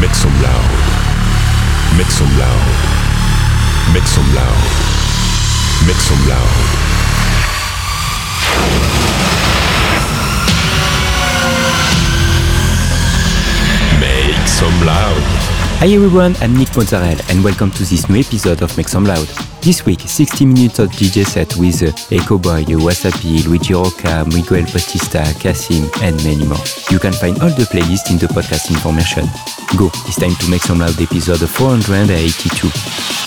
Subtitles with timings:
[0.00, 0.70] Make some loud.
[1.96, 2.66] Make some loud.
[3.94, 4.62] Make some loud.
[5.86, 6.52] Make some loud.
[13.98, 15.22] Make some loud.
[15.78, 19.45] Hi everyone, I'm Nick Mozzarella and welcome to this new episode of Make Some Loud.
[19.66, 24.62] This week, 60 minutes of DJ set with uh, Echo Boy, Wasapi, Luigi Rocca, Miguel
[24.72, 26.62] Bautista, Kasim, and many more.
[26.88, 29.26] You can find all the playlists in the podcast information.
[29.76, 33.25] Go, it's time to make some loud episode 482.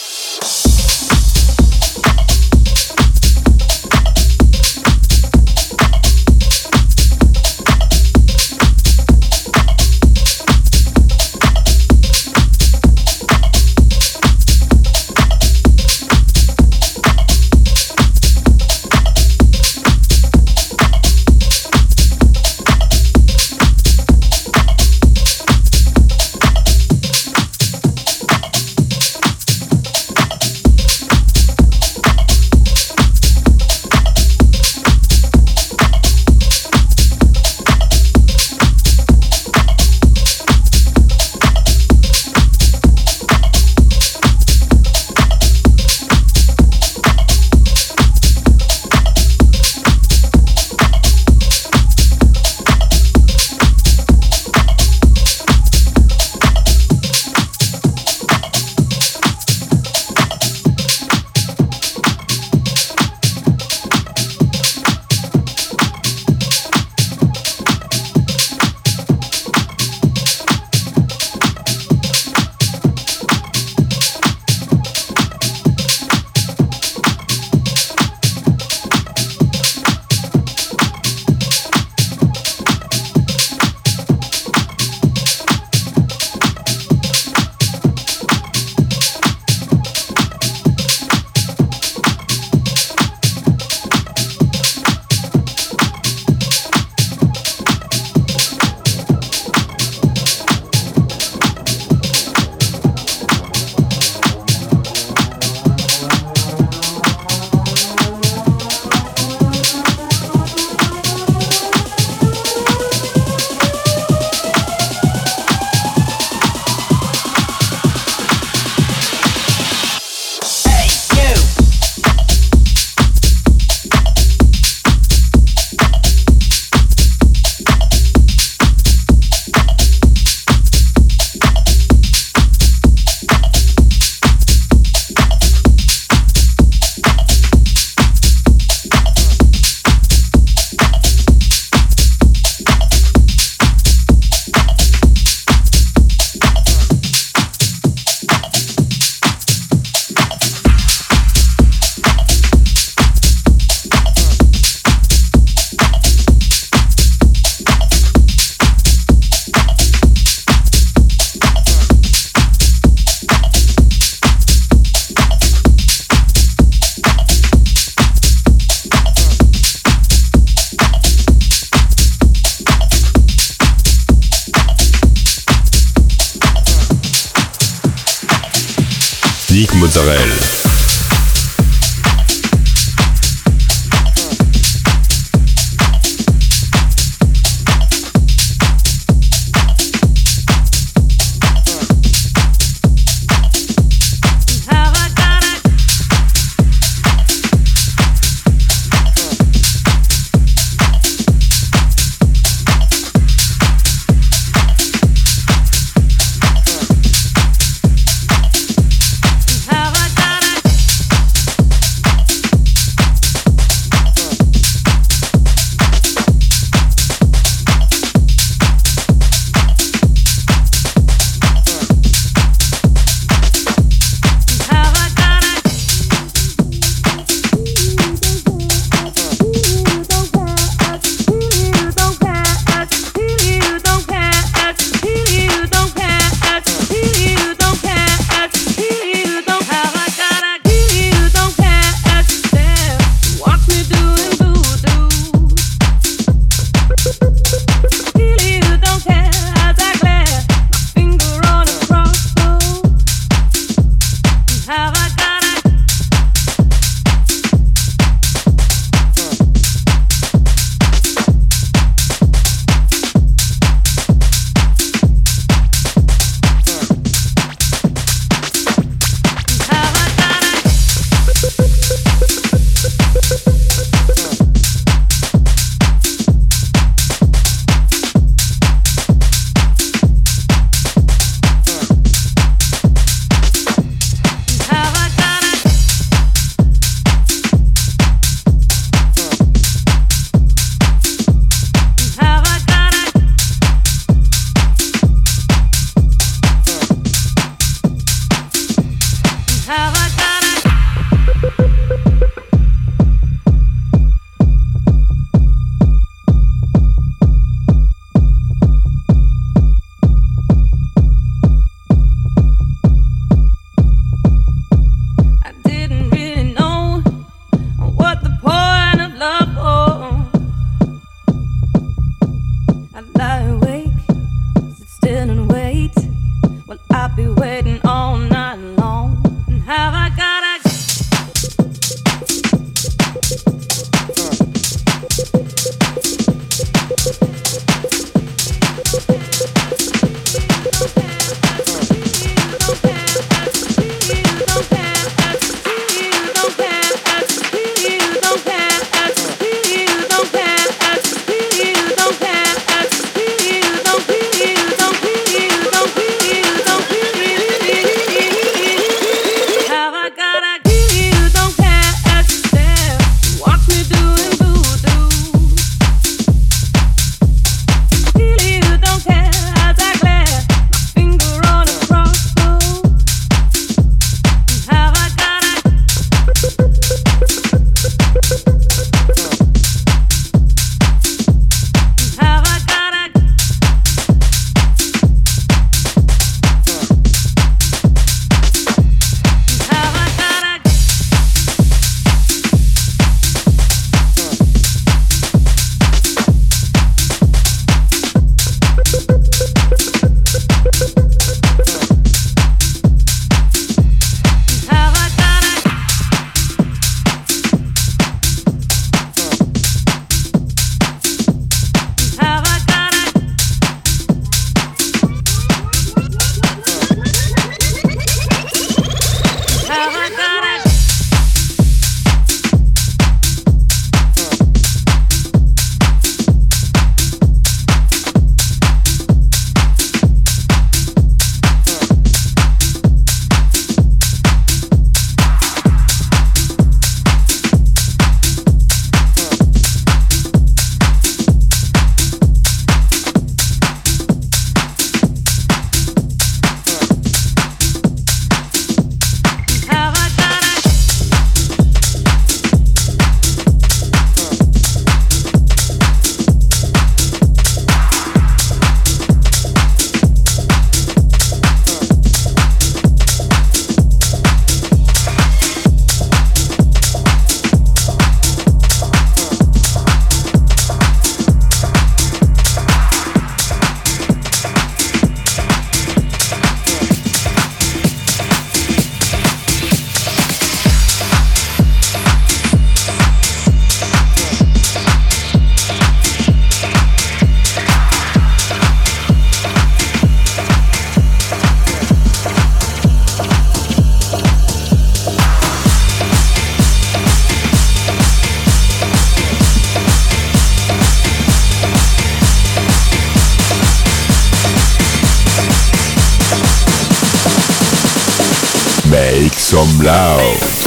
[509.83, 510.58] Loud.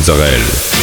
[0.00, 0.79] Mozzarella.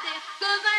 [0.00, 0.77] Some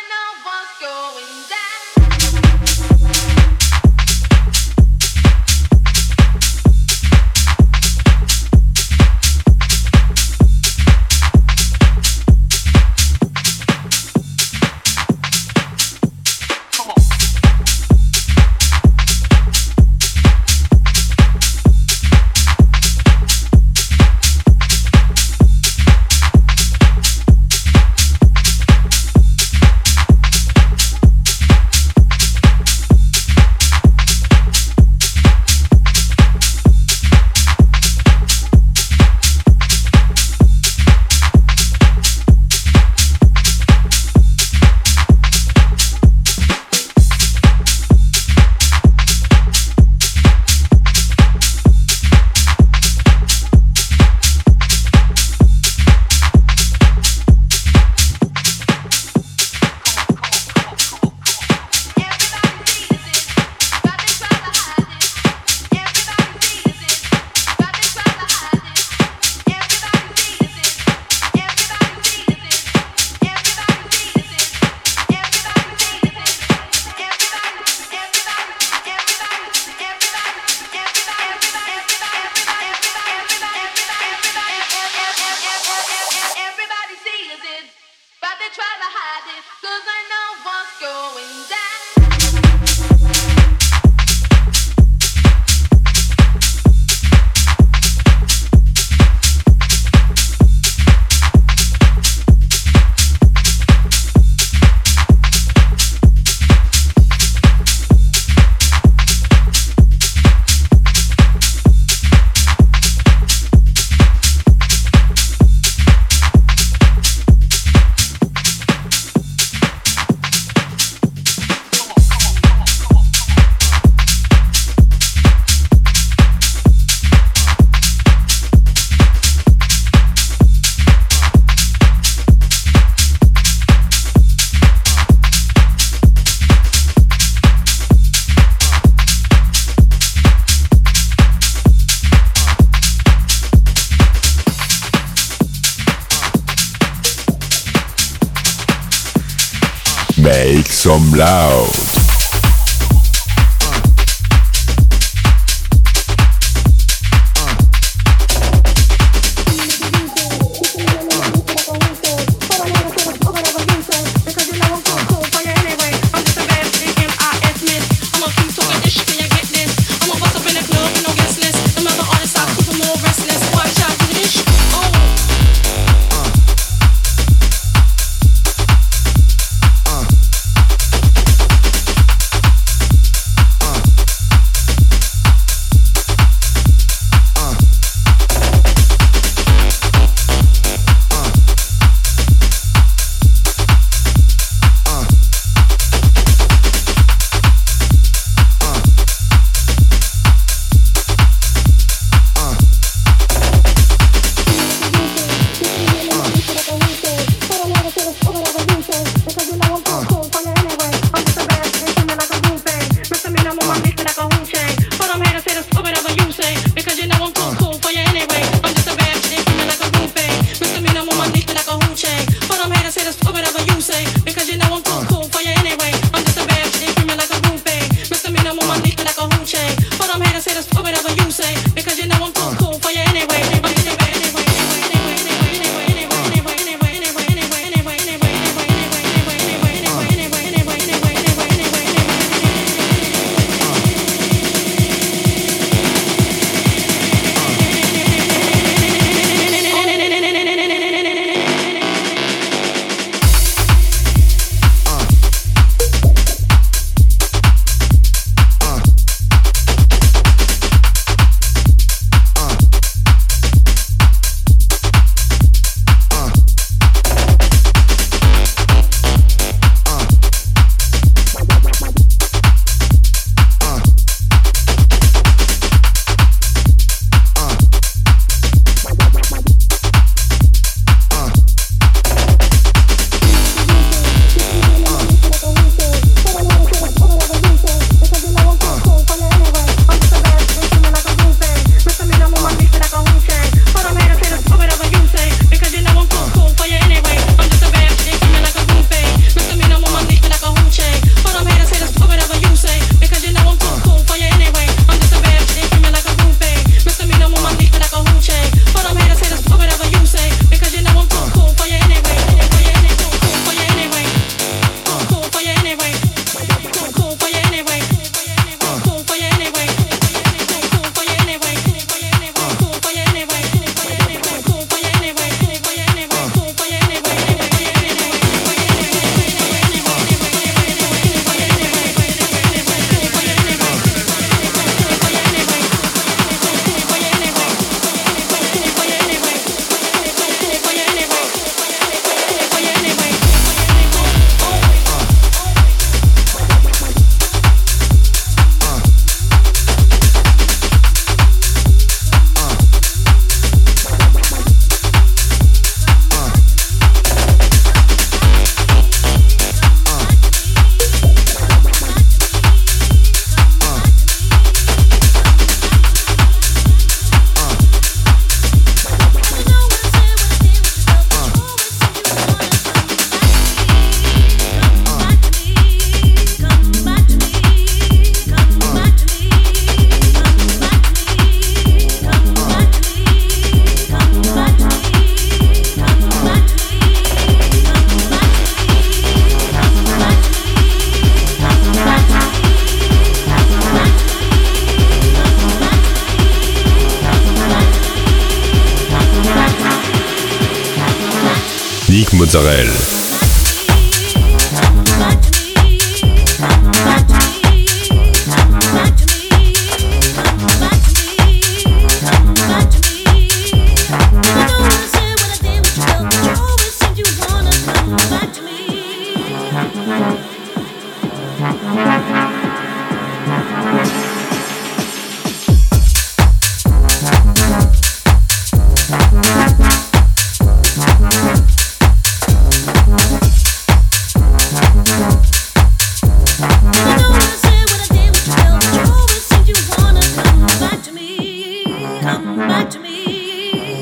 [151.20, 151.79] loud.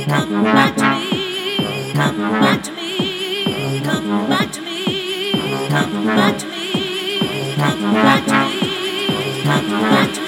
[0.08, 6.46] come back to me, come back to me, come back to me, come back to
[6.46, 10.27] me, come back to me, come back to me.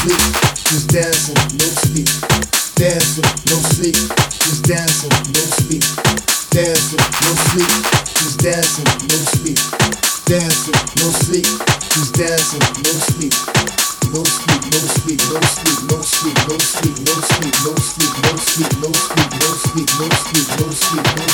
[0.00, 0.16] sleep,
[0.72, 2.08] just dancing, no sleep,
[2.80, 3.96] dancing, no sleep,
[4.40, 5.84] just dancing, no sleep,
[6.48, 7.72] dancing, no sleep,
[8.16, 9.60] just dancing, no sleep,
[10.24, 11.44] dancing, no sleep,
[11.92, 13.34] just dancing, no sleep.
[14.10, 17.74] No sleep, no sleep, no sleep, no sleep, no sleep, no sleep, no sleep, no
[17.76, 21.29] sleep, no sleep, no sleep, no sleep, no sleep, no sleep,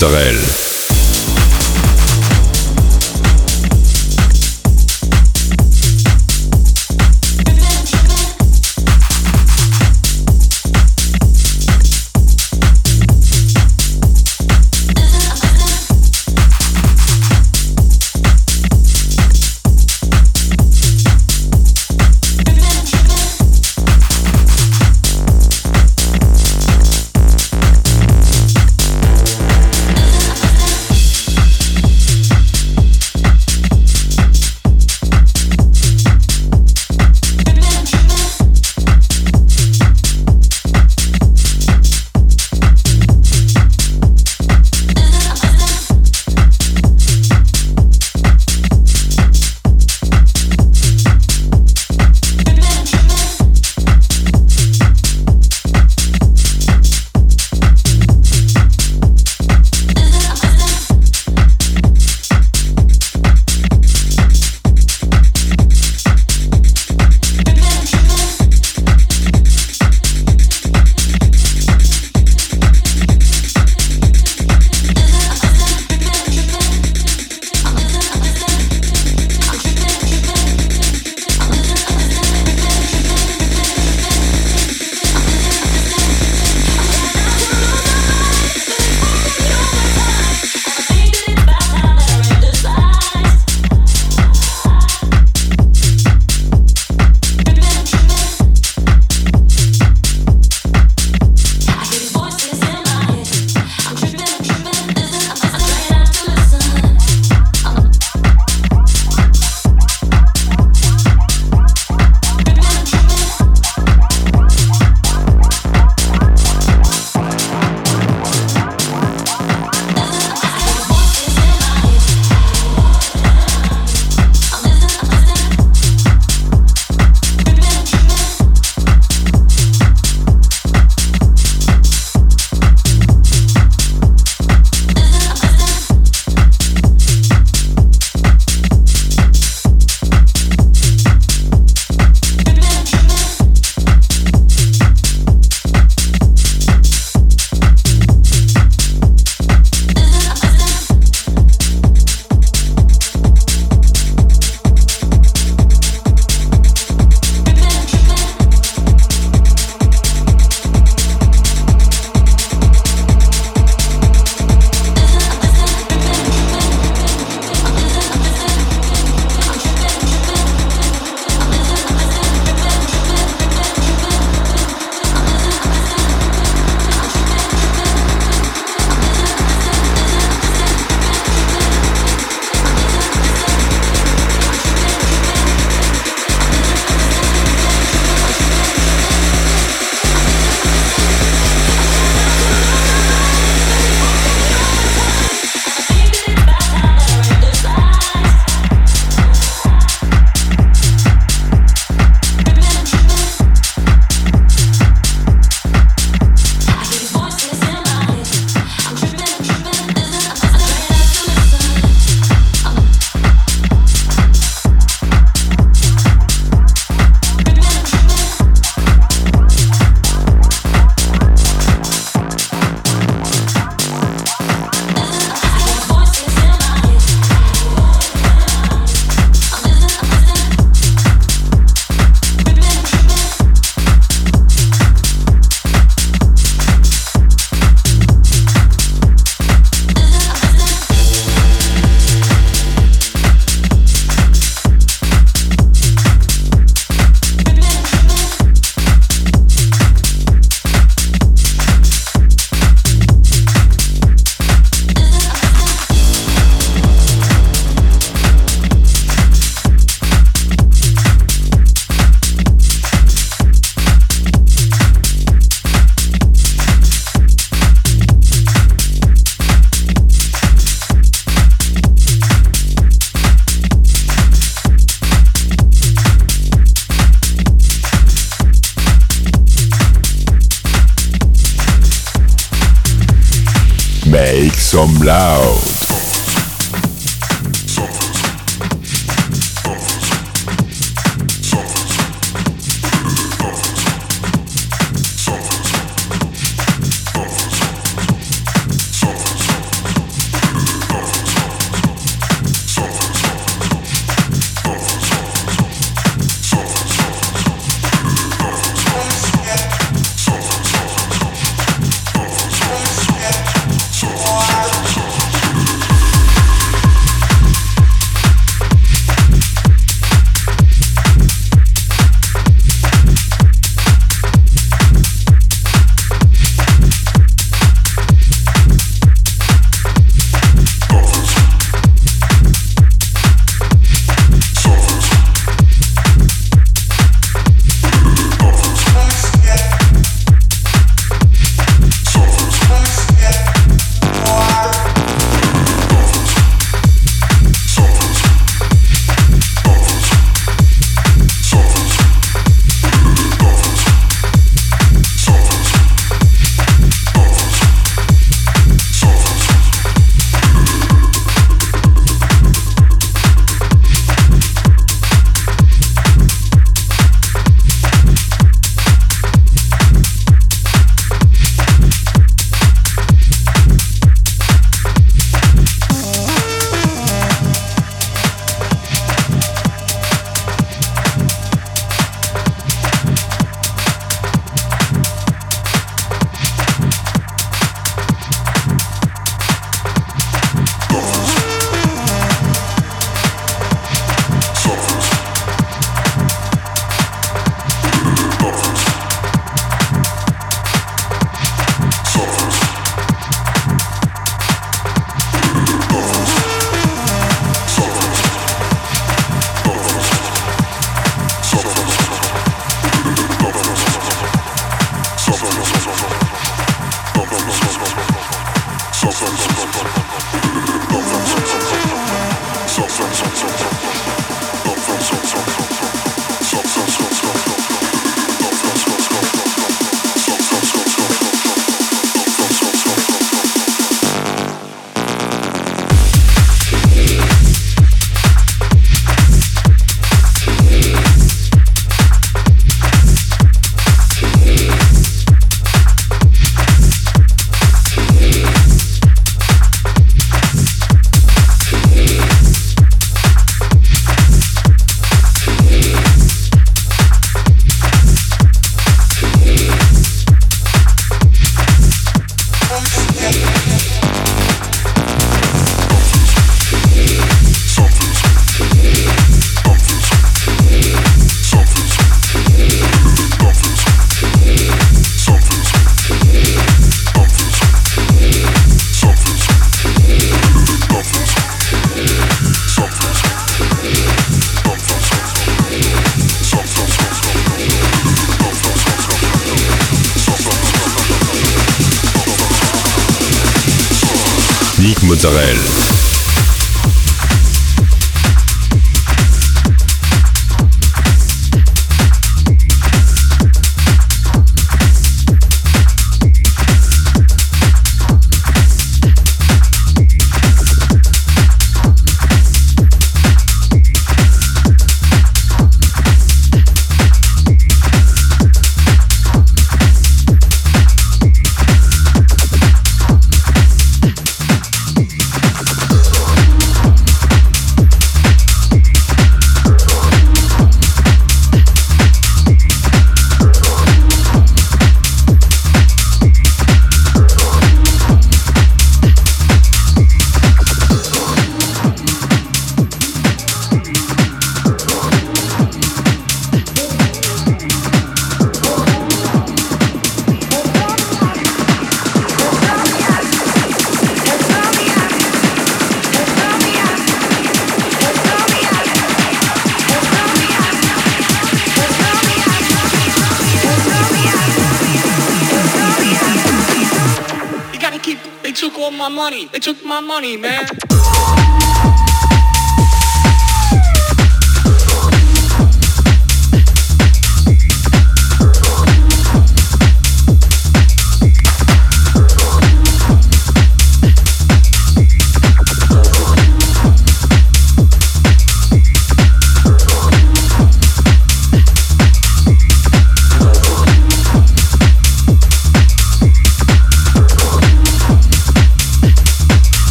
[0.00, 0.57] Mozzarella.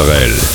[0.00, 0.49] Mozzarella.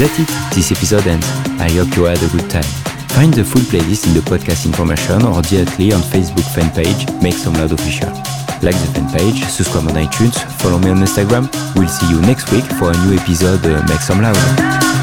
[0.00, 1.28] That's it, this episode ends.
[1.60, 2.64] I hope you had a good time.
[3.12, 7.34] Find the full playlist in the podcast information or directly on Facebook fan page Make
[7.34, 8.08] Some Loud Official.
[8.64, 11.52] Like the fan page, subscribe on iTunes, follow me on Instagram.
[11.76, 14.99] We'll see you next week for a new episode uh, Make Some Loud.